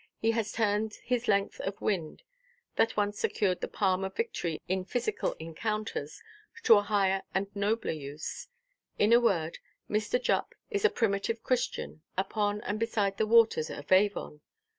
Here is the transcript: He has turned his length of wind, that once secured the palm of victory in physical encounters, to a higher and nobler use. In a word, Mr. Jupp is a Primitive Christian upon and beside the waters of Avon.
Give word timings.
He 0.17 0.31
has 0.31 0.51
turned 0.51 0.95
his 1.03 1.27
length 1.27 1.59
of 1.61 1.79
wind, 1.79 2.23
that 2.75 2.97
once 2.97 3.19
secured 3.19 3.61
the 3.61 3.67
palm 3.67 4.03
of 4.03 4.15
victory 4.15 4.59
in 4.67 4.83
physical 4.83 5.33
encounters, 5.33 6.23
to 6.63 6.73
a 6.77 6.81
higher 6.81 7.21
and 7.35 7.55
nobler 7.55 7.91
use. 7.91 8.47
In 8.97 9.13
a 9.13 9.19
word, 9.19 9.59
Mr. 9.87 10.19
Jupp 10.19 10.55
is 10.71 10.83
a 10.83 10.89
Primitive 10.89 11.43
Christian 11.43 12.01
upon 12.17 12.61
and 12.61 12.79
beside 12.79 13.17
the 13.17 13.27
waters 13.27 13.69
of 13.69 13.91
Avon. 13.91 14.41